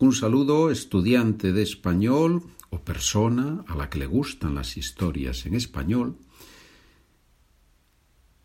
Un 0.00 0.12
saludo, 0.12 0.70
estudiante 0.70 1.52
de 1.52 1.62
español 1.62 2.44
o 2.70 2.78
persona 2.78 3.64
a 3.66 3.74
la 3.74 3.90
que 3.90 3.98
le 3.98 4.06
gustan 4.06 4.54
las 4.54 4.76
historias 4.76 5.44
en 5.44 5.56
español. 5.56 6.16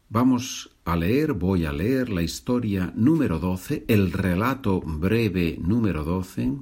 Vamos 0.09 0.71
a 0.83 0.95
leer, 0.95 1.33
voy 1.33 1.65
a 1.65 1.71
leer 1.71 2.09
la 2.09 2.23
historia 2.23 2.91
número 2.95 3.37
12, 3.37 3.85
el 3.87 4.11
relato 4.11 4.81
breve 4.81 5.59
número 5.61 6.03
12, 6.03 6.57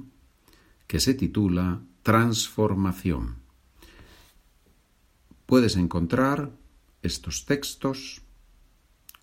que 0.86 1.00
se 1.00 1.14
titula 1.14 1.80
Transformación. 2.02 3.36
Puedes 5.46 5.76
encontrar 5.76 6.52
estos 7.00 7.46
textos 7.46 8.21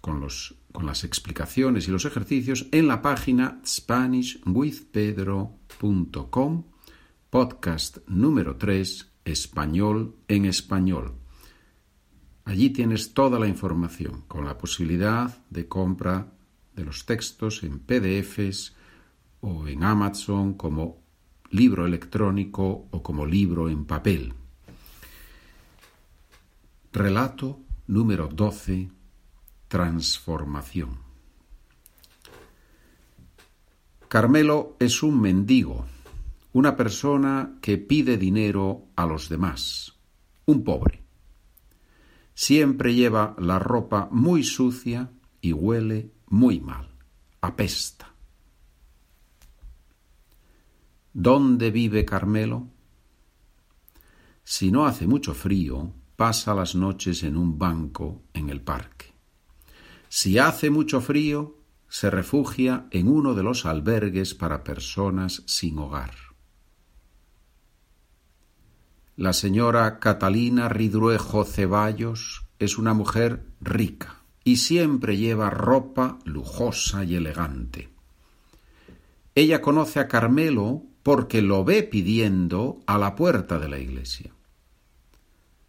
con, 0.02 0.20
los, 0.20 0.56
con 0.72 0.86
las 0.86 1.04
explicaciones 1.04 1.88
y 1.88 1.92
los 1.92 2.06
ejercicios 2.06 2.68
en 2.72 2.88
la 2.88 3.02
página 3.02 3.60
SpanishWithPedro.com, 3.66 6.64
podcast 7.30 7.98
número 8.08 8.56
3, 8.56 9.12
español 9.26 10.16
en 10.28 10.46
español. 10.46 11.16
Allí 12.46 12.70
tienes 12.72 13.14
toda 13.14 13.40
la 13.40 13.48
información, 13.48 14.24
con 14.28 14.46
la 14.46 14.58
posibilidad 14.58 15.38
de 15.50 15.68
compra 15.68 16.34
de 16.76 16.84
los 16.84 17.06
textos 17.06 17.64
en 17.64 17.80
PDFs 17.80 18.76
o 19.42 19.68
en 19.68 19.84
Amazon 19.84 20.54
como 20.54 21.04
libro 21.52 21.86
electrónico 21.86 22.88
o 22.90 23.04
como 23.04 23.26
libro 23.26 23.70
en 23.70 23.86
papel. 23.86 24.34
Relato 26.92 27.60
número 27.88 28.28
12 28.28 28.90
transformación. 29.70 30.98
Carmelo 34.10 34.76
es 34.80 35.04
un 35.04 35.22
mendigo, 35.22 35.86
una 36.54 36.76
persona 36.76 37.60
que 37.62 37.78
pide 37.78 38.18
dinero 38.18 38.88
a 38.96 39.06
los 39.06 39.30
demás, 39.30 39.94
un 40.48 40.64
pobre. 40.64 41.04
Siempre 42.34 42.96
lleva 42.96 43.36
la 43.38 43.60
ropa 43.60 44.10
muy 44.12 44.44
sucia 44.44 45.12
y 45.40 45.54
huele 45.54 46.12
muy 46.26 46.60
mal, 46.60 46.90
apesta. 47.40 48.16
¿Dónde 51.14 51.70
vive 51.70 52.06
Carmelo? 52.06 52.68
Si 54.44 54.72
no 54.72 54.88
hace 54.88 55.06
mucho 55.06 55.36
frío, 55.36 55.94
pasa 56.16 56.56
las 56.56 56.74
noches 56.74 57.22
en 57.22 57.38
un 57.38 57.60
banco 57.60 58.24
en 58.34 58.50
el 58.50 58.62
parque. 58.62 59.19
Si 60.10 60.40
hace 60.40 60.72
mucho 60.72 61.02
frío, 61.02 61.56
se 61.88 62.10
refugia 62.10 62.88
en 62.90 63.08
uno 63.08 63.36
de 63.36 63.44
los 63.44 63.68
albergues 63.68 64.34
para 64.34 64.64
personas 64.64 65.44
sin 65.46 65.78
hogar. 65.78 66.16
La 69.16 69.34
señora 69.34 70.00
Catalina 70.00 70.68
Ridruejo 70.68 71.46
Ceballos 71.46 72.44
es 72.58 72.80
una 72.80 72.96
mujer 72.96 73.46
rica 73.62 74.22
y 74.44 74.58
siempre 74.58 75.16
lleva 75.18 75.52
ropa 75.52 76.18
lujosa 76.26 77.04
y 77.04 77.16
elegante. 77.16 77.90
Ella 79.36 79.62
conoce 79.62 80.00
a 80.00 80.08
Carmelo 80.08 80.84
porque 81.04 81.44
lo 81.44 81.64
ve 81.64 81.84
pidiendo 81.84 82.80
a 82.88 82.98
la 82.98 83.16
puerta 83.16 83.60
de 83.60 83.70
la 83.70 83.78
iglesia. 83.78 84.32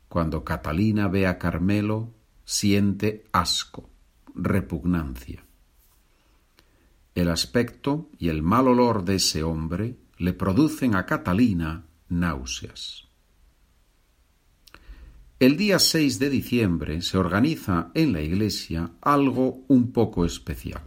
Cuando 0.09 0.45
Catalina 0.45 1.09
ve 1.09 1.27
a 1.27 1.39
Carmelo, 1.39 2.09
siente 2.45 3.25
asco 3.33 3.90
repugnancia. 4.43 5.45
El 7.15 7.29
aspecto 7.29 8.09
y 8.19 8.29
el 8.29 8.43
mal 8.43 8.69
olor 8.69 9.05
de 9.05 9.17
ese 9.17 9.43
hombre 9.43 9.97
le 10.19 10.33
producen 10.33 10.95
a 10.95 11.07
Catalina 11.07 11.87
náuseas. 12.09 13.09
El 15.39 15.57
día 15.57 15.79
6 15.79 16.19
de 16.19 16.29
diciembre 16.29 17.01
se 17.03 17.17
organiza 17.17 17.91
en 17.95 18.13
la 18.13 18.21
iglesia 18.21 18.93
algo 19.01 19.65
un 19.69 19.93
poco 19.93 20.25
especial. 20.25 20.83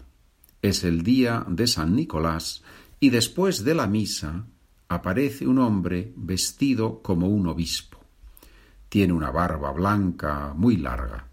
Es 0.62 0.84
el 0.84 1.02
día 1.02 1.44
de 1.50 1.66
San 1.68 1.96
Nicolás 1.96 2.64
y 3.00 3.10
después 3.10 3.64
de 3.64 3.74
la 3.74 3.88
misa 3.88 4.46
aparece 4.88 5.48
un 5.48 5.58
hombre 5.58 6.14
vestido 6.16 7.02
como 7.02 7.28
un 7.28 7.48
obispo. 7.48 8.00
Tiene 8.90 9.14
una 9.14 9.32
barba 9.32 9.72
blanca 9.72 10.54
muy 10.56 10.78
larga. 10.78 11.33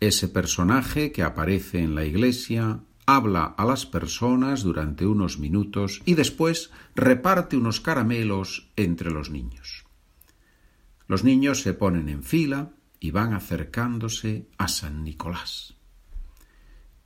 Ese 0.00 0.28
personaje 0.28 1.12
que 1.12 1.22
aparece 1.22 1.80
en 1.80 1.94
la 1.94 2.06
iglesia 2.06 2.80
habla 3.04 3.44
a 3.44 3.66
las 3.66 3.84
personas 3.84 4.62
durante 4.62 5.04
unos 5.04 5.38
minutos 5.38 6.00
y 6.06 6.14
después 6.14 6.70
reparte 6.94 7.56
unos 7.56 7.80
caramelos 7.80 8.70
entre 8.76 9.10
los 9.10 9.28
niños. 9.28 9.84
Los 11.06 11.22
niños 11.22 11.60
se 11.60 11.74
ponen 11.74 12.08
en 12.08 12.22
fila 12.22 12.70
y 12.98 13.10
van 13.10 13.34
acercándose 13.34 14.46
a 14.56 14.68
San 14.68 15.04
Nicolás. 15.04 15.74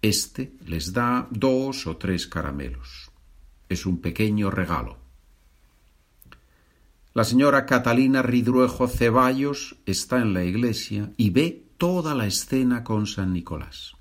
Este 0.01 0.53
les 0.67 0.93
da 0.93 1.27
dos 1.31 1.87
o 1.87 1.97
tres 1.97 2.27
caramelos. 2.29 3.11
Es 3.69 3.87
un 3.87 4.01
pequeño 4.01 4.51
regalo. 4.51 4.99
La 7.15 7.25
señora 7.25 7.65
Catalina 7.65 8.23
Ridruejo 8.23 8.87
Ceballos 8.87 9.77
está 9.87 10.21
en 10.21 10.35
la 10.35 10.45
iglesia 10.45 11.13
y 11.17 11.31
ve 11.31 11.64
toda 11.85 12.15
la 12.15 12.27
escena 12.27 12.83
con 12.83 13.07
San 13.07 13.35
Nicolás. 13.35 13.93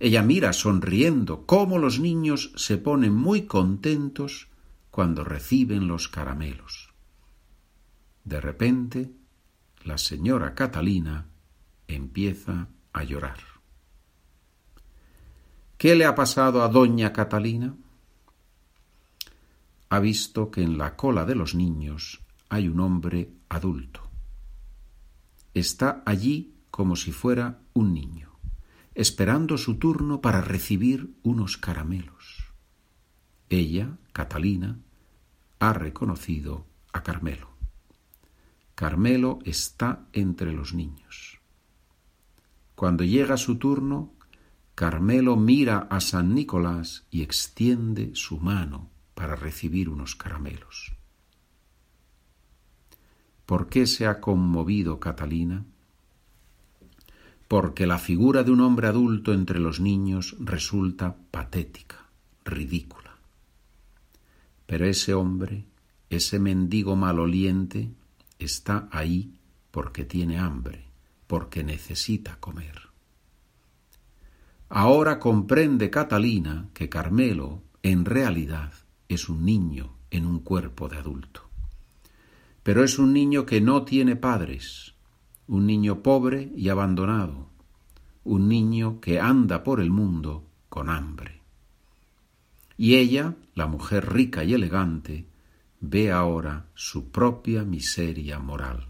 Ella 0.00 0.24
mira 0.24 0.52
sonriendo 0.52 1.46
cómo 1.46 1.78
los 1.78 2.00
niños 2.00 2.50
se 2.56 2.76
ponen 2.76 3.14
muy 3.14 3.42
contentos 3.46 4.48
cuando 4.90 5.22
reciben 5.22 5.86
los 5.86 6.08
caramelos. 6.08 6.92
De 8.24 8.40
repente, 8.40 9.12
la 9.84 9.96
señora 9.96 10.56
Catalina 10.56 11.28
empieza 11.86 12.66
a 12.92 13.04
llorar. 13.04 13.38
¿Qué 15.78 15.94
le 15.94 16.06
ha 16.06 16.16
pasado 16.16 16.64
a 16.64 16.68
doña 16.68 17.12
Catalina? 17.12 17.76
Ha 19.88 20.00
visto 20.00 20.50
que 20.50 20.62
en 20.64 20.78
la 20.78 20.96
cola 20.96 21.24
de 21.24 21.36
los 21.36 21.54
niños 21.54 22.22
hay 22.48 22.66
un 22.66 22.80
hombre 22.80 23.30
adulto. 23.48 24.00
Está 25.54 26.02
allí 26.04 26.53
como 26.74 26.96
si 26.96 27.12
fuera 27.12 27.60
un 27.72 27.94
niño, 27.94 28.32
esperando 28.96 29.58
su 29.58 29.78
turno 29.78 30.20
para 30.20 30.40
recibir 30.40 31.14
unos 31.22 31.56
caramelos. 31.56 32.52
Ella, 33.48 33.96
Catalina, 34.12 34.80
ha 35.60 35.72
reconocido 35.72 36.66
a 36.92 37.04
Carmelo. 37.04 37.48
Carmelo 38.74 39.38
está 39.44 40.08
entre 40.12 40.52
los 40.52 40.74
niños. 40.74 41.38
Cuando 42.74 43.04
llega 43.04 43.36
su 43.36 43.56
turno, 43.56 44.12
Carmelo 44.74 45.36
mira 45.36 45.86
a 45.92 46.00
San 46.00 46.34
Nicolás 46.34 47.06
y 47.08 47.22
extiende 47.22 48.16
su 48.16 48.40
mano 48.40 48.90
para 49.14 49.36
recibir 49.36 49.88
unos 49.88 50.16
caramelos. 50.16 50.92
¿Por 53.46 53.68
qué 53.68 53.86
se 53.86 54.08
ha 54.08 54.20
conmovido 54.20 54.98
Catalina? 54.98 55.66
Porque 57.48 57.86
la 57.86 57.98
figura 57.98 58.42
de 58.42 58.50
un 58.50 58.60
hombre 58.60 58.88
adulto 58.88 59.32
entre 59.32 59.58
los 59.58 59.80
niños 59.80 60.36
resulta 60.40 61.16
patética, 61.30 62.06
ridícula. 62.44 63.16
Pero 64.66 64.86
ese 64.86 65.14
hombre, 65.14 65.64
ese 66.10 66.38
mendigo 66.38 66.96
maloliente, 66.96 67.90
está 68.38 68.88
ahí 68.90 69.34
porque 69.70 70.04
tiene 70.04 70.38
hambre, 70.38 70.84
porque 71.26 71.62
necesita 71.62 72.36
comer. 72.36 72.80
Ahora 74.68 75.20
comprende 75.20 75.90
Catalina 75.90 76.68
que 76.72 76.88
Carmelo, 76.88 77.62
en 77.82 78.04
realidad, 78.04 78.72
es 79.08 79.28
un 79.28 79.44
niño 79.44 79.92
en 80.10 80.26
un 80.26 80.40
cuerpo 80.40 80.88
de 80.88 80.96
adulto. 80.96 81.42
Pero 82.62 82.82
es 82.82 82.98
un 82.98 83.12
niño 83.12 83.44
que 83.44 83.60
no 83.60 83.84
tiene 83.84 84.16
padres, 84.16 84.93
un 85.46 85.66
niño 85.66 86.02
pobre 86.02 86.50
y 86.56 86.68
abandonado, 86.68 87.50
un 88.24 88.48
niño 88.48 89.00
que 89.00 89.20
anda 89.20 89.62
por 89.62 89.80
el 89.80 89.90
mundo 89.90 90.48
con 90.68 90.88
hambre. 90.88 91.42
Y 92.76 92.96
ella, 92.96 93.36
la 93.54 93.66
mujer 93.66 94.12
rica 94.12 94.42
y 94.42 94.54
elegante, 94.54 95.28
ve 95.80 96.10
ahora 96.10 96.66
su 96.74 97.10
propia 97.10 97.64
miseria 97.64 98.38
moral. 98.38 98.88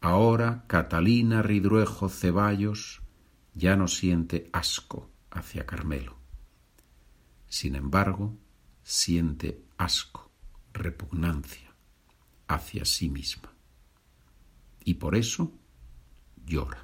Ahora 0.00 0.64
Catalina 0.66 1.42
Ridruejo 1.42 2.08
Ceballos 2.08 3.02
ya 3.54 3.76
no 3.76 3.88
siente 3.88 4.48
asco 4.52 5.10
hacia 5.30 5.66
Carmelo. 5.66 6.16
Sin 7.48 7.76
embargo, 7.76 8.36
siente 8.82 9.62
asco, 9.76 10.30
repugnancia 10.72 11.72
hacia 12.48 12.84
sí 12.84 13.08
misma 13.08 13.53
y 14.84 14.94
por 14.94 15.16
eso 15.16 15.52
llora. 16.44 16.83